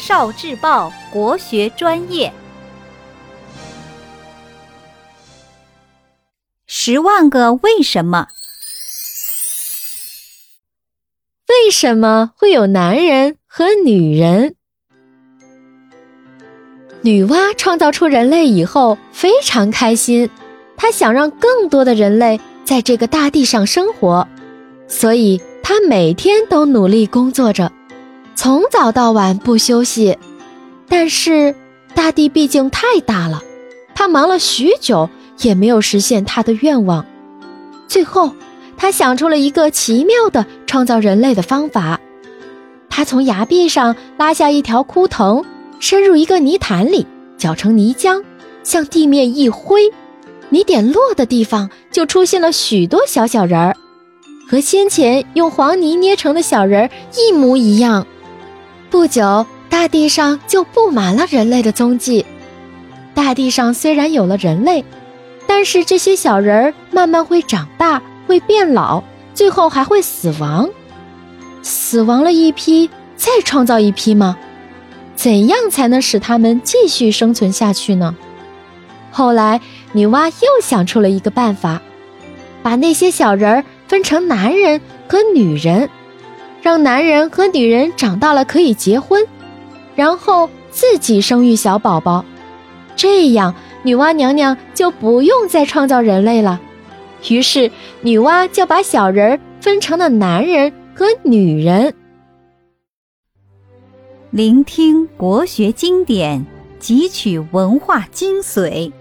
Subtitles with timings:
[0.00, 2.32] 少智报国学专业，
[6.66, 8.28] 十万个为什么？
[11.48, 14.54] 为什么会有男人和女人？
[17.02, 20.30] 女娲创造出人类以后非常开心，
[20.78, 24.26] 她想让更多的人类在这个大地上生活，
[24.88, 27.70] 所以她每天都努力工作着。
[28.42, 30.16] 从早到晚不休息，
[30.88, 31.54] 但是
[31.94, 33.42] 大地毕竟太大了，
[33.94, 35.10] 他忙了许久
[35.42, 37.04] 也没有实现他的愿望。
[37.86, 38.32] 最后，
[38.78, 42.00] 他想出了一个奇妙的创造人类的方法。
[42.88, 45.44] 他从崖壁上拉下一条枯藤，
[45.78, 48.24] 伸入一个泥潭里，搅成泥浆，
[48.62, 49.82] 向地面一挥，
[50.48, 53.76] 泥点落的地方就出现了许多小小人儿，
[54.48, 58.06] 和先前用黄泥捏成的小人儿一模一样。
[58.90, 62.26] 不久，大地上就布满了人类的踪迹。
[63.14, 64.84] 大地上虽然有了人类，
[65.46, 70.68] 但是这些小人儿慢慢会长大，会变老，最后还会死亡。
[71.62, 74.36] 死亡了一批，再创造一批吗？
[75.14, 78.16] 怎样才能使他们继续生存下去呢？
[79.12, 79.60] 后来，
[79.92, 81.80] 女娲又想出了一个办法，
[82.62, 85.88] 把那些小人儿分成男人和女人。
[86.62, 89.26] 让男人和女人长大了可以结婚，
[89.94, 92.24] 然后自己生育小宝宝，
[92.96, 96.60] 这样女娲娘娘就不用再创造人类了。
[97.28, 97.70] 于是
[98.02, 101.94] 女娲就把小人儿分成了男人和女人。
[104.30, 106.46] 聆听国学经典，
[106.80, 108.92] 汲取文化精髓，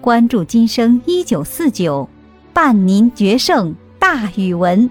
[0.00, 2.08] 关注今生一九四九，
[2.52, 4.90] 伴您决胜大语文。